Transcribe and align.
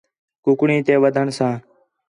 کُکڑیں 0.43 0.81
تے 0.85 0.93
وڈھݨ 1.01 1.27
ساں 1.37 1.55